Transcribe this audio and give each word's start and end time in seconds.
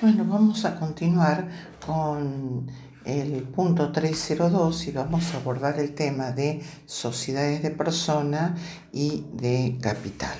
Bueno, 0.00 0.24
vamos 0.24 0.64
a 0.64 0.78
continuar 0.78 1.48
con 1.84 2.70
el 3.04 3.42
punto 3.42 3.90
302 3.90 4.86
y 4.86 4.92
vamos 4.92 5.34
a 5.34 5.38
abordar 5.38 5.80
el 5.80 5.92
tema 5.96 6.30
de 6.30 6.62
sociedades 6.86 7.64
de 7.64 7.70
persona 7.70 8.54
y 8.92 9.24
de 9.32 9.76
capital. 9.80 10.38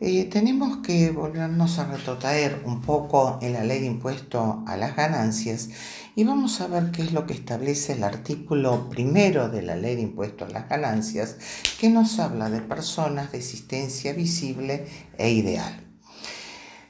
Eh, 0.00 0.24
tenemos 0.24 0.78
que 0.78 1.10
volvernos 1.10 1.78
a 1.78 1.84
retrotraer 1.84 2.62
un 2.64 2.80
poco 2.80 3.38
en 3.42 3.52
la 3.52 3.62
ley 3.62 3.80
de 3.80 3.88
impuesto 3.88 4.64
a 4.66 4.78
las 4.78 4.96
ganancias 4.96 5.68
y 6.16 6.24
vamos 6.24 6.62
a 6.62 6.66
ver 6.66 6.92
qué 6.92 7.02
es 7.02 7.12
lo 7.12 7.26
que 7.26 7.34
establece 7.34 7.92
el 7.92 8.04
artículo 8.04 8.88
primero 8.88 9.50
de 9.50 9.60
la 9.60 9.76
ley 9.76 9.96
de 9.96 10.02
impuesto 10.02 10.46
a 10.46 10.48
las 10.48 10.70
ganancias 10.70 11.36
que 11.78 11.90
nos 11.90 12.18
habla 12.18 12.48
de 12.48 12.62
personas 12.62 13.32
de 13.32 13.38
existencia 13.38 14.14
visible 14.14 14.86
e 15.18 15.30
ideal. 15.30 15.91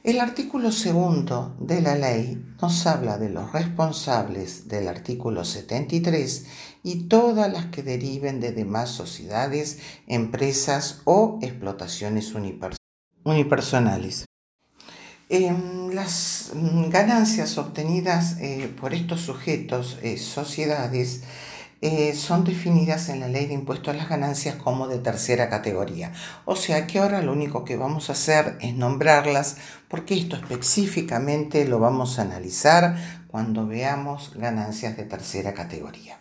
El 0.03 0.19
artículo 0.19 0.73
segundo 0.73 1.55
de 1.61 1.81
la 1.81 1.95
ley 1.95 2.37
nos 2.61 2.85
habla 2.87 3.17
de 3.17 3.29
los 3.29 3.53
responsables 3.53 4.67
del 4.67 4.89
artículo 4.89 5.45
73 5.45 6.45
y 6.83 7.07
todas 7.07 7.49
las 7.49 7.67
que 7.67 7.83
deriven 7.83 8.41
de 8.41 8.51
demás 8.51 8.89
sociedades, 8.89 9.79
empresas 10.07 10.99
o 11.05 11.39
explotaciones 11.41 12.33
unipersonales. 13.23 14.25
Em, 15.29 15.89
las 15.93 16.51
ganancias 16.89 17.57
obtenidas 17.57 18.35
eh, 18.41 18.69
por 18.81 18.93
estos 18.93 19.21
sujetos, 19.21 19.99
eh, 20.03 20.17
sociedades, 20.17 21.23
eh, 21.85 22.15
son 22.15 22.45
definidas 22.45 23.09
en 23.09 23.19
la 23.19 23.27
ley 23.27 23.45
de 23.45 23.55
impuesto 23.55 23.91
a 23.91 23.93
las 23.93 24.07
ganancias 24.07 24.55
como 24.55 24.87
de 24.87 24.99
tercera 24.99 25.49
categoría. 25.49 26.13
O 26.45 26.55
sea 26.55 26.87
que 26.87 26.99
ahora 26.99 27.21
lo 27.21 27.33
único 27.33 27.65
que 27.65 27.75
vamos 27.75 28.09
a 28.09 28.13
hacer 28.13 28.57
es 28.61 28.73
nombrarlas 28.73 29.57
porque 29.89 30.17
esto 30.17 30.37
específicamente 30.37 31.65
lo 31.65 31.79
vamos 31.79 32.17
a 32.17 32.21
analizar 32.21 32.95
cuando 33.27 33.67
veamos 33.67 34.31
ganancias 34.33 34.95
de 34.95 35.03
tercera 35.03 35.53
categoría. 35.53 36.19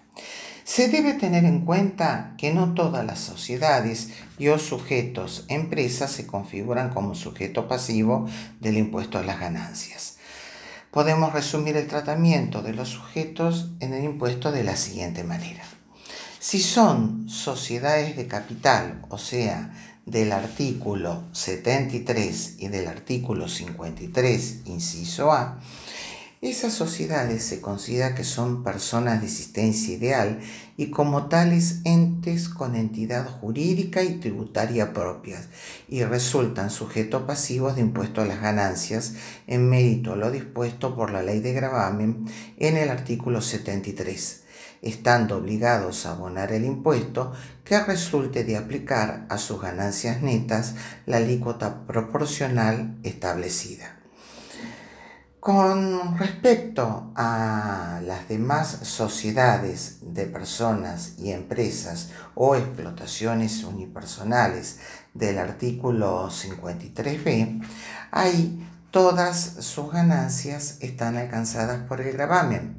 Se 0.64 0.88
debe 0.88 1.14
tener 1.14 1.44
en 1.44 1.64
cuenta 1.64 2.34
que 2.38 2.52
no 2.52 2.74
todas 2.74 3.06
las 3.06 3.20
sociedades 3.20 4.10
y 4.40 4.48
o 4.48 4.58
sujetos, 4.58 5.44
empresas 5.46 6.10
se 6.10 6.26
configuran 6.26 6.90
como 6.90 7.14
sujeto 7.14 7.68
pasivo 7.68 8.28
del 8.58 8.78
impuesto 8.78 9.16
a 9.16 9.22
las 9.22 9.38
ganancias 9.38 10.18
podemos 10.92 11.32
resumir 11.32 11.76
el 11.76 11.88
tratamiento 11.88 12.62
de 12.62 12.74
los 12.74 12.90
sujetos 12.90 13.70
en 13.80 13.94
el 13.94 14.04
impuesto 14.04 14.52
de 14.52 14.62
la 14.62 14.76
siguiente 14.76 15.24
manera. 15.24 15.64
Si 16.38 16.60
son 16.60 17.28
sociedades 17.28 18.16
de 18.16 18.28
capital, 18.28 19.00
o 19.08 19.16
sea, 19.16 19.72
del 20.04 20.32
artículo 20.32 21.22
73 21.32 22.56
y 22.58 22.68
del 22.68 22.88
artículo 22.88 23.48
53, 23.48 24.62
inciso 24.66 25.32
A, 25.32 25.60
esas 26.42 26.72
sociedades 26.72 27.44
se 27.44 27.60
considera 27.60 28.16
que 28.16 28.24
son 28.24 28.64
personas 28.64 29.20
de 29.20 29.28
existencia 29.28 29.94
ideal 29.94 30.40
y 30.76 30.90
como 30.90 31.28
tales 31.28 31.82
entes 31.84 32.48
con 32.48 32.74
entidad 32.74 33.30
jurídica 33.30 34.02
y 34.02 34.16
tributaria 34.16 34.92
propias 34.92 35.46
y 35.88 36.02
resultan 36.02 36.70
sujetos 36.70 37.22
pasivos 37.22 37.76
de 37.76 37.82
impuesto 37.82 38.22
a 38.22 38.26
las 38.26 38.40
ganancias 38.40 39.14
en 39.46 39.70
mérito 39.70 40.14
a 40.14 40.16
lo 40.16 40.32
dispuesto 40.32 40.96
por 40.96 41.12
la 41.12 41.22
ley 41.22 41.38
de 41.38 41.52
gravamen 41.52 42.24
en 42.58 42.76
el 42.76 42.88
artículo 42.88 43.40
73 43.40 44.42
estando 44.82 45.36
obligados 45.36 46.06
a 46.06 46.10
abonar 46.10 46.50
el 46.50 46.64
impuesto 46.64 47.32
que 47.62 47.78
resulte 47.78 48.42
de 48.42 48.56
aplicar 48.56 49.26
a 49.28 49.38
sus 49.38 49.62
ganancias 49.62 50.22
netas 50.22 50.74
la 51.06 51.18
alícuota 51.18 51.86
proporcional 51.86 52.98
establecida. 53.04 54.01
Con 55.42 56.16
respecto 56.18 57.10
a 57.16 58.00
las 58.06 58.28
demás 58.28 58.78
sociedades 58.84 59.98
de 60.14 60.26
personas 60.26 61.14
y 61.18 61.32
empresas 61.32 62.10
o 62.36 62.54
explotaciones 62.54 63.64
unipersonales 63.64 64.78
del 65.14 65.38
artículo 65.38 66.30
53b, 66.30 67.60
ahí 68.12 68.64
todas 68.92 69.36
sus 69.64 69.90
ganancias 69.90 70.78
están 70.80 71.16
alcanzadas 71.16 71.88
por 71.88 72.00
el 72.00 72.12
gravamen. 72.12 72.76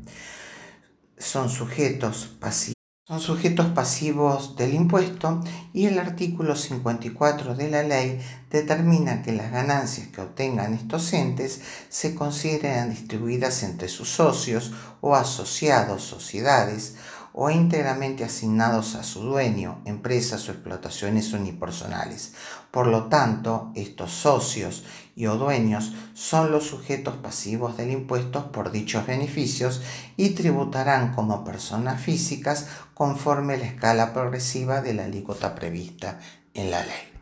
Son 1.17 1.49
sujetos 1.49 2.27
pasivos 2.39 2.72
son 3.05 3.19
sujetos 3.19 3.65
pasivos 3.67 4.55
del 4.55 4.73
impuesto 4.73 5.43
y 5.73 5.87
el 5.87 5.99
artículo 5.99 6.55
54 6.55 7.53
de 7.53 7.69
la 7.69 7.83
ley 7.83 8.21
determina 8.49 9.21
que 9.21 9.33
las 9.33 9.51
ganancias 9.51 10.07
que 10.07 10.21
obtengan 10.21 10.73
estos 10.73 11.11
entes 11.11 11.59
se 11.89 12.15
consideran 12.15 12.91
distribuidas 12.91 13.63
entre 13.63 13.89
sus 13.89 14.07
socios 14.07 14.71
o 15.01 15.15
asociados 15.15 16.01
sociedades 16.01 16.95
o 17.33 17.49
íntegramente 17.49 18.23
asignados 18.23 18.95
a 18.95 19.03
su 19.03 19.21
dueño, 19.21 19.81
empresas 19.85 20.47
o 20.47 20.51
explotaciones 20.51 21.33
unipersonales. 21.33 22.33
Por 22.69 22.87
lo 22.87 23.05
tanto, 23.05 23.71
estos 23.75 24.11
socios 24.11 24.83
y 25.15 25.25
o 25.25 25.35
dueños 25.37 25.93
son 26.13 26.51
los 26.51 26.65
sujetos 26.67 27.15
pasivos 27.17 27.75
del 27.75 27.91
impuesto 27.91 28.51
por 28.51 28.71
dichos 28.71 29.05
beneficios 29.07 29.81
y 30.15 30.29
tributarán 30.29 31.13
como 31.13 31.43
personas 31.43 32.01
físicas 32.01 32.67
conforme 32.93 33.57
la 33.57 33.65
escala 33.65 34.13
progresiva 34.13 34.81
de 34.81 34.93
la 34.93 35.05
alícuota 35.05 35.55
prevista 35.55 36.19
en 36.53 36.71
la 36.71 36.81
ley. 36.83 37.13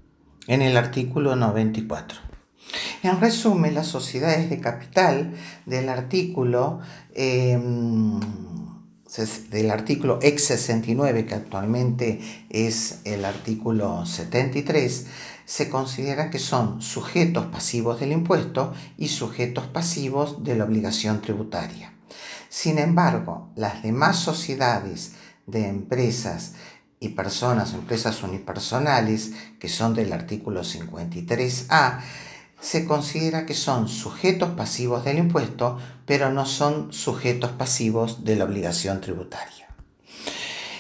En 0.48 0.62
el 0.62 0.76
artículo 0.76 1.36
94. 1.36 2.20
En 3.04 3.20
resumen, 3.20 3.76
las 3.76 3.88
sociedades 3.88 4.50
de 4.50 4.60
capital 4.60 5.34
del 5.66 5.90
artículo 5.90 6.80
em, 7.14 8.20
del 9.50 9.72
artículo 9.72 10.20
ex 10.22 10.46
69, 10.46 11.26
que 11.26 11.36
actualmente 11.36 12.22
es 12.50 13.00
el 13.04 13.26
artículo 13.26 14.06
73, 14.06 15.08
se 15.44 15.70
considera 15.70 16.30
que 16.30 16.40
son 16.40 16.82
sujetos 16.82 17.48
pasivos 17.48 18.00
del 18.00 18.14
impuesto 18.14 18.74
y 18.98 19.10
sujetos 19.10 19.68
pasivos 19.68 20.46
de 20.46 20.56
la 20.56 20.64
obligación 20.64 21.22
tributaria. 21.22 21.94
Sin 22.48 22.78
embargo, 22.78 23.50
las 23.56 23.84
demás 23.84 24.18
sociedades 24.18 25.14
de 25.46 25.68
empresas 25.68 26.54
y 27.02 27.10
personas, 27.10 27.74
empresas 27.74 28.24
unipersonales, 28.24 29.34
que 29.60 29.68
son 29.68 29.94
del 29.94 30.14
artículo 30.14 30.62
53A, 30.62 32.00
se 32.62 32.86
considera 32.86 33.46
que 33.46 33.56
son 33.56 33.90
sujetos 33.90 34.52
pasivos 34.52 35.04
del 35.04 35.18
impuesto, 35.18 35.78
pero 36.06 36.32
no 36.32 36.46
son 36.46 36.94
sujetos 36.94 37.52
pasivos 37.52 38.24
de 38.24 38.38
la 38.38 38.46
obligación 38.46 39.02
tributaria. 39.02 39.68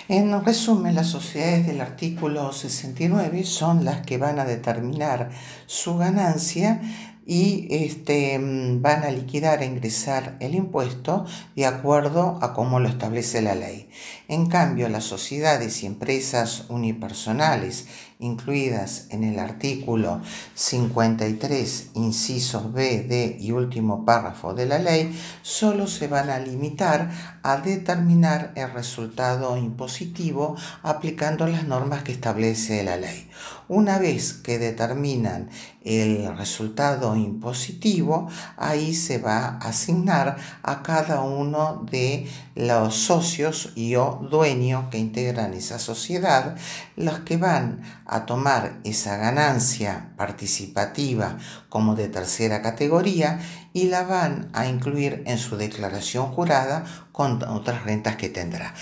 En 0.08 0.44
resumen, 0.44 0.96
las 0.96 1.08
sociedades 1.08 1.66
del 1.68 1.82
artículo 1.82 2.52
69 2.52 3.44
son 3.46 3.86
las 3.86 4.06
que 4.06 4.18
van 4.18 4.40
a 4.40 4.46
determinar 4.46 5.32
su 5.68 5.98
ganancia 5.98 6.82
y 7.26 7.68
este, 7.70 8.38
van 8.42 9.04
a 9.04 9.12
liquidar 9.12 9.62
e 9.62 9.68
ingresar 9.68 10.36
el 10.40 10.54
impuesto 10.54 11.26
de 11.56 11.66
acuerdo 11.66 12.40
a 12.42 12.54
cómo 12.54 12.80
lo 12.80 12.90
establece 12.90 13.42
la 13.42 13.56
ley. 13.56 13.90
En 14.28 14.48
cambio, 14.48 14.90
las 14.90 15.06
sociedades 15.06 15.82
y 15.82 15.86
empresas 15.86 16.66
unipersonales 16.68 17.88
incluidas 18.22 19.08
en 19.10 19.24
el 19.26 19.40
artículo 19.40 20.22
53, 20.56 21.90
incisos 21.96 22.72
B, 22.72 23.04
D 23.04 23.38
y 23.40 23.52
último 23.52 24.06
párrafo 24.06 24.54
de 24.54 24.68
la 24.68 24.80
ley, 24.80 25.20
solo 25.42 25.88
se 25.88 26.08
van 26.08 26.30
a 26.30 26.40
limitar 26.40 27.12
a 27.44 27.58
determinar 27.58 28.54
el 28.56 28.72
resultado 28.72 29.58
impositivo 29.58 30.56
aplicando 30.84 31.48
las 31.48 31.68
normas 31.68 32.04
que 32.04 32.14
establece 32.14 32.84
la 32.84 32.98
ley. 32.98 33.28
Una 33.68 34.00
vez 34.00 34.34
que 34.34 34.60
determinan 34.60 35.50
el 35.84 36.38
resultado 36.38 37.16
impositivo, 37.16 38.30
ahí 38.58 38.94
se 38.94 39.18
va 39.18 39.46
a 39.46 39.58
asignar 39.70 40.38
a 40.62 40.84
cada 40.84 41.22
uno 41.22 41.86
de 41.90 42.28
los 42.54 42.96
socios 42.96 43.72
y 43.76 43.96
o 43.96 44.28
dueños 44.30 44.90
que 44.92 45.00
integran 45.00 45.54
esa 45.54 45.80
sociedad, 45.80 46.56
los 46.96 47.20
que 47.20 47.38
van 47.38 47.82
a 48.12 48.26
tomar 48.26 48.80
esa 48.84 49.16
ganancia 49.16 50.12
participativa 50.18 51.38
como 51.70 51.96
de 51.96 52.10
tercera 52.10 52.62
categoría 52.62 53.40
y 53.74 53.86
la 53.86 54.04
van 54.04 54.50
a 54.54 54.68
incluir 54.68 55.24
en 55.26 55.38
su 55.38 55.56
declaración 55.56 56.28
jurada 56.28 56.84
con 57.14 57.42
otras 57.44 57.86
rentas 57.86 58.18
que 58.18 58.28
tendrá. 58.28 58.74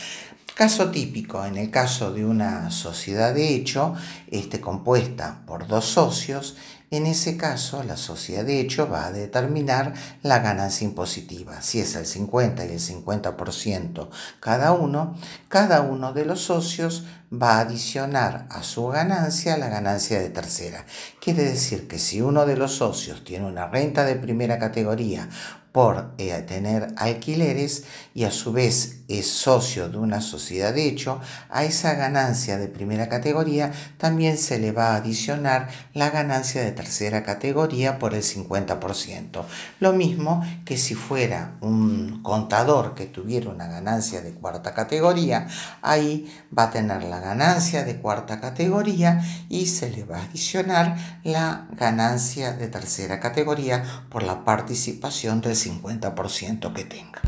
Caso 0.59 0.91
típico, 0.91 1.45
en 1.45 1.55
el 1.55 1.71
caso 1.71 2.11
de 2.11 2.25
una 2.25 2.69
sociedad 2.69 3.33
de 3.33 3.55
hecho, 3.55 3.95
este, 4.29 4.59
compuesta 4.59 5.43
por 5.45 5.67
dos 5.67 5.85
socios, 5.85 6.57
en 6.91 7.05
ese 7.05 7.37
caso 7.37 7.81
la 7.83 7.95
sociedad 7.95 8.43
de 8.43 8.59
hecho 8.59 8.89
va 8.89 9.05
a 9.05 9.13
determinar 9.13 9.93
la 10.21 10.39
ganancia 10.39 10.83
impositiva. 10.83 11.61
Si 11.61 11.79
es 11.79 11.95
el 11.95 12.05
50 12.05 12.65
y 12.65 12.71
el 12.73 12.79
50% 12.81 14.09
cada 14.41 14.73
uno, 14.73 15.15
cada 15.47 15.79
uno 15.79 16.11
de 16.11 16.25
los 16.25 16.41
socios 16.41 17.05
va 17.31 17.53
a 17.53 17.61
adicionar 17.61 18.45
a 18.49 18.61
su 18.61 18.85
ganancia 18.87 19.55
la 19.55 19.69
ganancia 19.69 20.19
de 20.19 20.29
tercera. 20.29 20.85
Quiere 21.21 21.43
decir 21.43 21.87
que 21.87 21.99
si 21.99 22.19
uno 22.19 22.45
de 22.45 22.57
los 22.57 22.73
socios 22.73 23.23
tiene 23.23 23.45
una 23.45 23.67
renta 23.67 24.03
de 24.03 24.15
primera 24.15 24.59
categoría 24.59 25.29
por 25.71 26.13
eh, 26.17 26.33
tener 26.47 26.93
alquileres 26.97 27.83
y 28.13 28.23
a 28.23 28.31
su 28.31 28.51
vez 28.51 29.01
es 29.07 29.27
socio 29.27 29.89
de 29.89 29.97
una 29.97 30.21
sociedad 30.21 30.73
de 30.73 30.87
hecho, 30.87 31.19
a 31.49 31.63
esa 31.63 31.93
ganancia 31.93 32.57
de 32.57 32.67
primera 32.67 33.09
categoría 33.09 33.71
también 33.97 34.37
se 34.37 34.59
le 34.59 34.71
va 34.71 34.91
a 34.91 34.95
adicionar 34.97 35.69
la 35.93 36.09
ganancia 36.09 36.61
de 36.63 36.71
tercera 36.71 37.23
categoría 37.23 37.99
por 37.99 38.13
el 38.13 38.23
50%. 38.23 39.43
Lo 39.79 39.93
mismo 39.93 40.43
que 40.65 40.77
si 40.77 40.95
fuera 40.95 41.57
un 41.61 42.21
contador 42.23 42.95
que 42.95 43.05
tuviera 43.05 43.49
una 43.49 43.67
ganancia 43.67 44.21
de 44.21 44.31
cuarta 44.31 44.73
categoría, 44.73 45.47
ahí 45.81 46.31
va 46.55 46.63
a 46.63 46.71
tener 46.71 47.03
la 47.03 47.19
ganancia 47.19 47.83
de 47.83 47.97
cuarta 47.97 48.39
categoría 48.39 49.21
y 49.49 49.67
se 49.67 49.89
le 49.89 50.03
va 50.03 50.19
a 50.19 50.23
adicionar 50.23 50.97
la 51.23 51.67
ganancia 51.71 52.53
de 52.53 52.67
tercera 52.67 53.19
categoría 53.19 53.83
por 54.09 54.23
la 54.23 54.43
participación 54.43 55.41
del 55.41 55.55
50% 55.69 56.73
que 56.73 56.83
tenga. 56.83 57.09